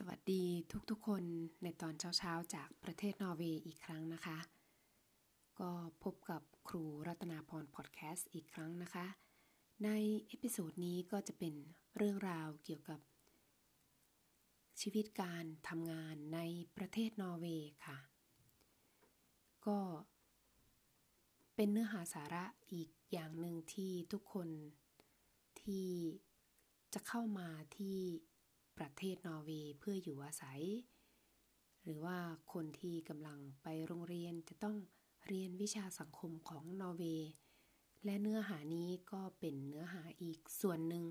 [0.00, 0.44] สวัสดี
[0.90, 1.22] ทุกๆคน
[1.62, 4.38] ในตอนเช้าๆ จากประเทศนอร์เวย์อีกครั้งนะคะ
[5.60, 5.70] ก็
[6.02, 9.06] พบกับครูรัตนาพรพอดแคสต์อีกครั้งนะคะ
[9.84, 9.90] ใน
[10.26, 11.54] episode นี้ก็จะเป็น
[11.96, 13.00] เรื่องราวเกี่ยวกับ
[14.80, 16.40] ชีวิตการทำงานใน
[16.76, 17.98] ประเทศนอร์เวย์ค่ะ
[19.66, 19.78] ก็
[21.56, 24.48] เป็นเนื้อหาสาระอีกอย่างหนึ่งที่ทุกคน
[25.60, 25.88] ที่
[26.94, 27.98] จะเข้ามาที่
[28.78, 30.62] ประเทศนอร์เวย์เพื่ออยู่อาศัย
[31.82, 32.18] หรือว่า
[32.52, 34.76] คนที่กำลังไปโรงเรียนจะต้อง
[35.26, 37.30] เรียนวิชาสังคมของนอร์เวย์
[38.04, 41.04] และเนื้อหานี้ก็เป็นเนื้อหาอีกส่วนหนึ่ง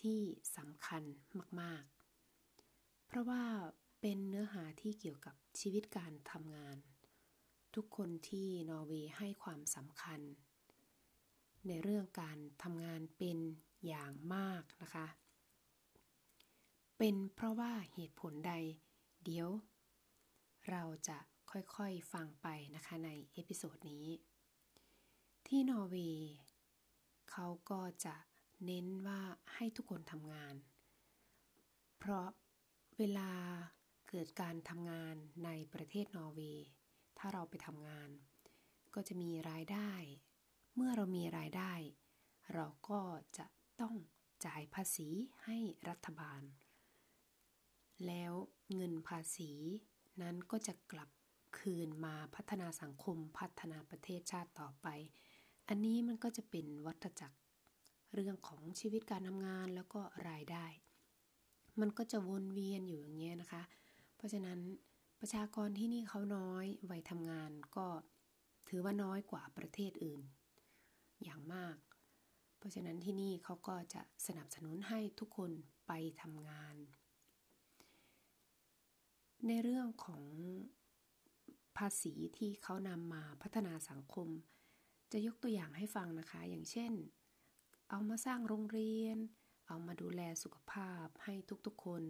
[0.00, 0.20] ที่
[0.56, 1.02] สำคัญ
[1.60, 1.84] มาก
[2.46, 3.44] ๆ เพราะว่า
[4.00, 6.76] เป็นเนื้อหาที่เกี่ยวกับชีวิตการทำงาน
[7.74, 10.20] ทุกคนที่นอร์เวย์ให้ความสำคัญ
[11.66, 13.38] ในเรื่องการทำงานเป็น
[13.86, 15.06] อย่างมากนะคะ
[17.02, 18.52] เป็นเพราะว่าเหตุผลใด
[19.24, 19.48] เดี๋ยว
[20.70, 21.18] เราจะ
[21.50, 24.06] ค่อยๆฟังไปนะคะใน episode นี้
[25.46, 26.32] ที่นอร์เวย์
[27.30, 28.16] เขาก็จะ
[28.64, 29.20] เน้นว่า
[29.54, 30.54] ให้ทุกคนทำงาน
[31.98, 32.28] เพราะ
[32.98, 33.32] เวลา
[34.08, 36.66] เกิดการทำงานในประเทศนอร์เวย์
[37.18, 38.10] ถ้าเราไปทำงาน
[38.94, 39.92] ก็จะมีรายได้
[40.74, 41.72] เมื่อเรามีรายได้
[42.54, 43.00] เราก็
[43.38, 43.46] จะ
[43.80, 43.94] ต้อง
[44.46, 45.08] จ่ายภาษี
[45.44, 45.56] ให้
[45.88, 46.42] รัฐบาล
[48.06, 48.32] แล้ว
[48.74, 49.52] เงินภาษี
[50.22, 51.10] นั้นก็จะกลับ
[51.58, 54.86] คืนมาพัฒนาสังคมพัฒนาประเทศชาติต่อไป
[55.68, 57.38] อันนี้มันก็จะเป็นวัฏจักร
[58.14, 60.66] เรื่องของชีวิตการทำงานแล้วก็รายได้
[61.80, 63.62] มันก็จะวนเวียนอยู่อย่างเงี้ยนะคะ
[64.16, 64.58] เพราะฉะนั้น
[65.20, 67.86] ประชากรที่นี่เขาน้อยวัยทำงานก็
[68.68, 70.20] ถือว่าน้อยกว่าประเทศอื่น
[71.22, 71.76] อย่างมาก
[72.58, 75.50] เพราะฉะนั้นที่นี่เขาก็จะสนับสนุนให้ทุกคน
[75.86, 76.76] ไปทำงาน
[79.48, 80.24] ในเรื่องของ
[81.76, 84.28] ภาษีที่เขานำมาพัฒนาสังคม
[85.12, 86.92] จะยกตัวอย่างให้ฟังนะคะ อย่างเช่น
[87.90, 89.16] เอามาสร้างโรงเรียน
[89.68, 91.34] เอามาดูแลสุขภาพให้
[91.66, 92.02] ทุกๆคน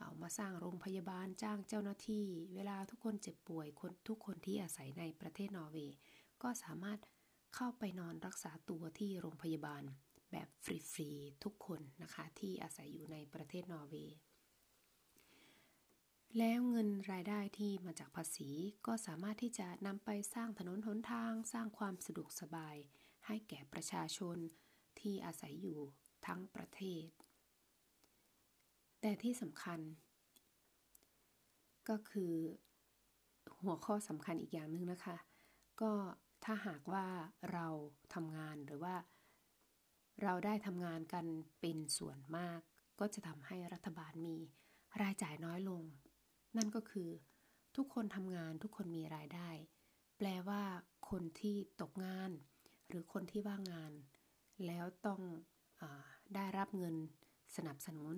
[0.00, 5.96] เอามาสร้างโรงพยาบาลจ้างเจ้าหน้าที่ เวลาทุกคนเจ็บป่วยคนทุกคนที่อาศัยในประเทศนอร์เวย์
[6.42, 6.98] ก็สามารถ
[7.54, 9.82] เข้าไปนอนรักษาตัวที่โรงพยาบาล
[10.32, 10.66] แบบฟ
[10.96, 14.16] รีๆทุกคนนะคะที่อาศัยอยู่ในประเทศนอร์เวย์
[16.36, 18.48] แล้วเงินรายได้ที่มาจากภาษี
[18.86, 22.76] ก็สามารถที่จะนำไปสร้างถนนหนทาง สร้างความสะดวกสบาย
[23.26, 24.36] ให้แก่ประชาชน
[25.00, 25.80] ที่อาศัยอยู่
[26.26, 27.08] ทั้งประเทศ
[29.00, 29.80] แต่ที่สำคัญ
[31.88, 32.34] ก็คือ
[33.60, 35.16] หัวข้อสำคัญอีกอย่างหนึ่งนะคะ
[35.80, 35.92] ก็
[36.44, 37.06] ถ้าหากว่า
[37.52, 37.66] เรา
[38.14, 38.96] ทำงานหรือว่า
[40.22, 41.26] เราได้ทำงานกัน
[41.60, 42.60] เป็นส่วนมาก
[43.00, 44.36] ก็จะทำให้รัฐบาลมี
[45.02, 45.82] รายจ่ายน้อยลง
[46.56, 47.08] นั่นก็คือ
[47.76, 49.50] ทุกคนทำงานทุกคนมีรายได้
[50.18, 50.62] แปลว่า
[51.10, 52.30] คนที่ตกงาน
[52.88, 53.92] หรือคนที่ว่างงาน
[54.66, 55.20] แล้วต้อง
[55.80, 55.82] อ
[56.34, 56.96] ได้รับเงิน
[57.56, 58.16] สนับสนุน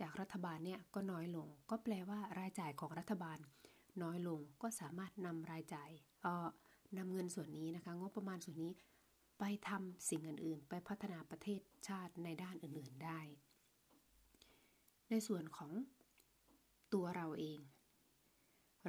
[0.00, 3.38] จากรัฐบาลเนี่ยก็น้อยลง ก็แปลว่ารายจ่ายของรัฐบาล
[4.02, 5.90] น้อยลงก็สามารถนำรายจ่าย
[6.22, 6.46] เออ
[6.98, 8.72] นำเงินส่วนนี้นะคะงบประมาณส่วนนี้
[9.38, 13.20] ไปทำสิ่งอื่นๆ ไปพัฒนาประเทศชาติในด้านอื่นๆได้
[15.10, 15.70] ในส่วนของ
[16.94, 17.60] ตัวเราเอง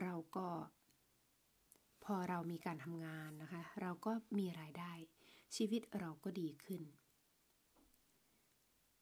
[0.01, 0.47] เราก็
[2.03, 4.91] พอเรามีการทำงานนะคะ เราก็มีรายได้
[5.56, 6.81] ชีวิตเราก็ดีขึ้น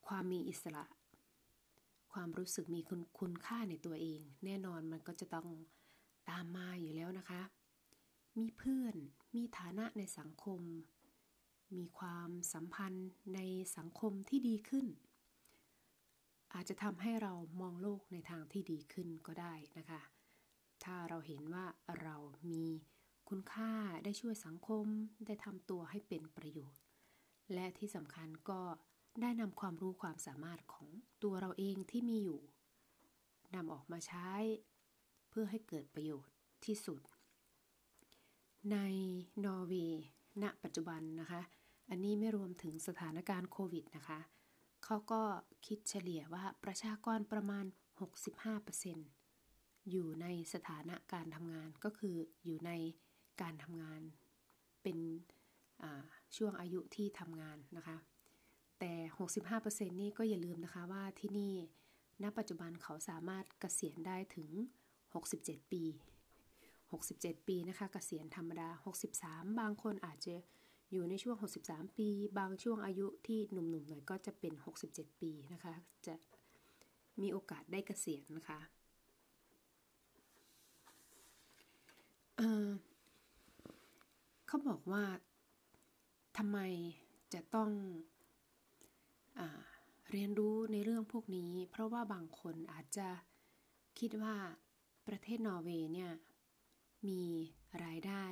[0.08, 0.86] ความมีอิสระ
[2.14, 5.48] ความรู้สึกมีคุณคุณค่าในตัวเอง แน่นอนมันก็จะต้อง
[6.30, 7.42] ตามมาอยู่แล้วนะคะ
[8.38, 8.96] มีเพื่อน
[9.36, 10.62] มีฐานะในสังคม
[11.76, 13.40] มีความสัมพันธ์ใน
[13.78, 14.86] สังคมที่ดีขึ้น
[16.54, 20.02] อาจจะทำให้เรามองโลกในทางที่ดีขึ้นก็ได้นะคะ
[20.84, 21.66] ถ้าเราเห็นว่า
[22.02, 22.18] เรา
[22.52, 22.64] มี
[23.30, 23.72] คุณค่า
[24.04, 24.86] ได้ช่วยสังคม
[25.28, 26.82] ได้ทำตัวให้เป็นประโยชน์
[27.54, 28.62] และที่สำคัญก็
[29.22, 30.90] ได้นำความรู้ความสามารถของ
[31.24, 32.42] ตัวเราเองที่มีอยู่
[33.56, 34.30] นำออกมาใช้
[35.30, 36.36] เพื่อให้เกิดประโยชน์
[36.66, 37.02] ที่สุด
[38.72, 38.78] ใน
[39.46, 40.04] นอร์เวย์
[40.44, 41.42] ณปัจจุบันนะคะ
[41.90, 44.20] อันนี้ไม่รวมถึงสถานการณ์โควิดนะคะ
[44.86, 45.22] เขาก็
[45.66, 47.66] คิดเฉลี่ยว่าประชากรประมาณ
[48.58, 52.16] 65%อยู่ในสถานะการทำงานก็คือ
[52.46, 52.72] อยู่ใน
[53.42, 54.02] การทำงาน
[54.84, 54.98] เป็น
[56.36, 57.98] ช่วงอายุที่ทำงานนะคะ
[58.80, 58.94] แต่
[59.48, 61.56] 65%นี่ก็อย่าลืมนะคะว่าที่นี่
[62.24, 64.50] ณปัจจุบันเขาสามารถเกษียณได้ถึง
[65.12, 65.84] 67 ปี
[66.66, 68.70] 67 ปีนะคะกะเกษียณธรรมดา
[69.14, 70.36] 63 บางคนอาจจะ
[70.92, 71.36] อยู่ในช่วง
[71.68, 72.10] 63 ปี
[72.40, 74.54] บางช่วงอายุที่หนุ่มๆหน่อยก็จะเป็น
[74.88, 75.74] 67 ปีนะคะ
[76.06, 76.14] จะ
[77.22, 78.60] มีโอกาสได้เกษียณนะคะ
[82.38, 85.04] เเขาบอกว่า
[86.38, 86.58] ทำไม
[87.34, 87.70] จะต้อง
[89.40, 89.42] อ
[90.12, 93.10] เรียนรู้ในเรื่องพวกนี้ เพราะว่าบางคนอาจจะ
[94.00, 94.36] คิดว่า
[95.08, 96.12] ประเทศนอร์เวย์เนี่ย
[97.08, 97.22] มี
[97.84, 98.26] รายได้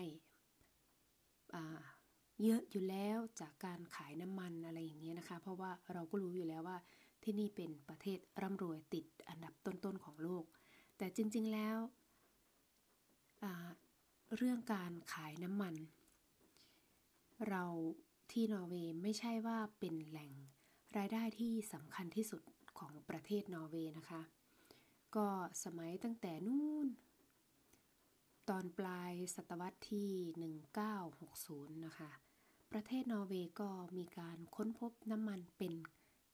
[2.43, 6.77] เยอะอยู่แล้วจากการขายน้ำมันอะไรอย่างเงี้ยนะคะ เพราะว่าเราก็รู้อยู่แล้วว่า
[7.23, 10.43] ที่นี่เป็นประเทศร่ำรวยติดอันดับต้นๆของโลก
[10.97, 11.77] แต่จริงๆแล้ว
[14.35, 15.75] เรื่องการขายน้ำมัน
[17.49, 17.63] เรา
[18.31, 20.31] ที่นอร์เวย์ไม่ใช่ว่าเป็นแหล่ง
[20.97, 22.41] รายได้ที่สำคัญที่สุด
[22.79, 24.21] ของประเทศนอร์เวย์นะคะ
[25.15, 25.27] ก็
[25.63, 26.87] สมัยตั้งแต่นู่น
[28.49, 30.09] ตอนปลายศตวรรษที่
[31.17, 32.11] 1960 นะคะ
[32.71, 35.73] ประเทศนอร์เวย์ก็มีการค้นพบน้ำมันเป็น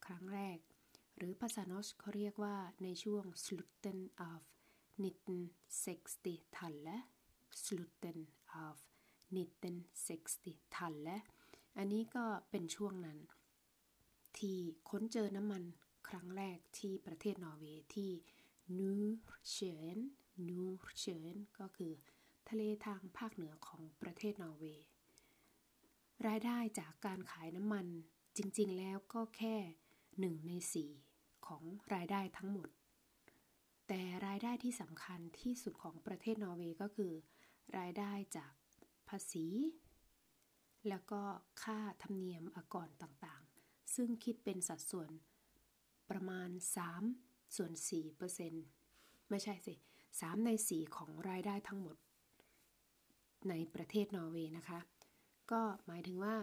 [0.06, 0.58] ครั้งแรก
[1.18, 4.00] หรือภาษานอชเขาเรียกว่าในช่วง slutten
[4.32, 4.42] of
[5.14, 6.98] 1960 t a l l e
[7.64, 8.20] slutten
[8.66, 8.76] of
[9.38, 11.18] 1960 t a l l e
[11.78, 13.20] อันนี้ก็เป็นช่วงนั้น
[14.38, 14.58] ที่
[14.90, 15.64] ค้นเจอน้ำมัน
[16.08, 18.12] ครั้งแรกที่ประเทศนอร์เวย์ที่
[18.78, 18.94] นู
[19.50, 19.58] เช
[19.96, 19.98] น
[20.48, 20.62] นู
[21.00, 21.94] เชนก็คือ
[22.50, 24.86] ทะเลทางภาคเหนือของประเทศนอร์เวย์
[26.28, 27.86] รายได้จากการขายน้ำมัน
[28.38, 29.56] จริงๆแล้วก็แค่
[30.20, 30.92] หนึ่งในสี่
[31.48, 31.64] ของ
[31.94, 32.70] รายได้ทั้งหมด
[33.88, 37.12] แต่รายได้ที่สำคัญที่สุดของประเทศนอร์เวย์ก็คือ
[37.78, 38.54] รายได้จาก
[39.10, 39.46] ภาษี
[40.90, 41.22] แล้วก็
[41.64, 45.10] ค่าธรรมเนียมอากรต่างๆ ซึ่งคิดเป็นสัดส่วน
[46.10, 46.50] ประมาณ
[47.02, 48.66] 3 ส่วน4เปอร์เซ็นต์
[49.30, 49.74] ไม่ใช่สิ
[50.12, 51.98] 3ใน 4 ของรายได้ทั้งหมด
[53.50, 54.80] ในประเทศนอร์เวย์นะคะ
[55.52, 56.36] ก็หมายถึงว่า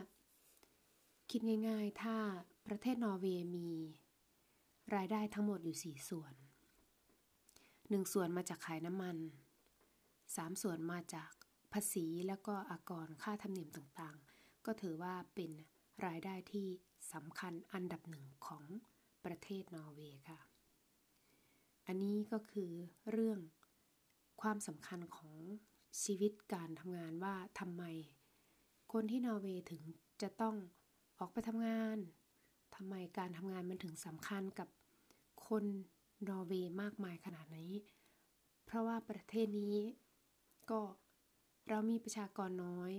[1.30, 2.16] คิดง่ายๆ ถ้า
[2.66, 3.70] ประเทศนอร์เวย์มี
[4.94, 6.34] รายได้ทั้งหมดอยู่ 4 ส่วน
[7.28, 9.16] 1 ส่วนมาจากขายน้ำมัน
[9.94, 11.32] 3 ส่วนมาจาก
[11.72, 15.50] ภาษีแล้วก็อากรค่าธรรมเนียมต่างๆ ก็ถือว่าเป็น
[16.06, 16.66] รายได้ที่
[17.12, 18.64] สำคัญอันดับหนึ่งของ
[19.24, 20.40] ประเทศนอร์เวย์ค่ะ
[21.86, 22.70] อันนี้ก็คือ
[23.10, 23.40] เรื่อง
[24.42, 25.36] ความสำคัญของ
[26.02, 27.82] ชีวิตการทำงานว่าทำไม
[28.92, 29.82] คนที่นอร์เวย์ถึง
[30.22, 30.54] จะต้อง
[31.18, 31.98] ออกไปทำงาน
[32.74, 34.68] ทำไมการทำงานมันถึงสำคัญกับ
[35.46, 35.64] คน
[36.28, 37.72] นอร์เวย์มากมายขนาดนี้
[38.64, 39.76] เพราะว่าประเทศนี้
[40.70, 40.80] ก็
[41.68, 42.92] เรามีประชากรน้อย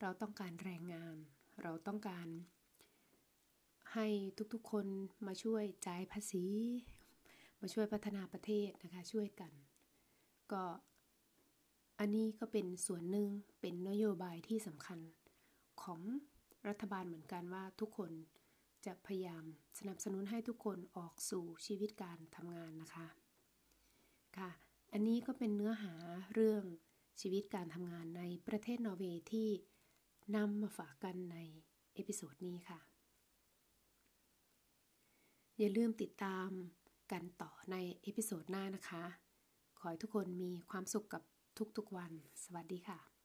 [0.00, 1.16] เราต้องการแรงงาน
[1.62, 2.28] เราต้องการ
[3.94, 4.06] ให้
[4.52, 4.86] ทุกๆคน
[5.26, 6.44] มาช่วยจ่ายภาษี
[7.60, 9.52] มาช่วยพัฒนาประเทศนะคะช่วยกัน
[10.52, 10.64] ก็
[12.00, 13.28] อันนี้ก็เป็นส่วนหนึ่ง
[13.60, 14.98] เป็นนโยบายที่สำคัญ
[15.82, 16.00] ของ
[16.68, 18.12] รัฐบาลเหมือนกันว่าทุกคน
[18.86, 19.44] จะพยายาม
[19.78, 23.06] สนับสนุนให้ทุกคนออกสู่ชีวิตการทำงานนะคะ
[24.38, 24.50] ค่ะ
[24.92, 25.94] อันนี้ก็เป็นเนื้อหา
[26.34, 26.64] เรื่อง
[27.20, 29.48] ชีวิตการทำงานในประเทศนอร์เวย์ที่
[30.36, 31.38] นำมาฝากกันใน
[31.94, 32.78] episode นี้ค่ะ
[35.58, 36.48] อย่าลืมติดตาม
[37.12, 39.04] กันต่อใน episode หน้านะคะ
[39.78, 41.22] ขอให้ทุกคนมีความสุขกับ
[41.76, 42.12] ทุกๆวัน
[42.42, 43.15] สวัสดีค่ะ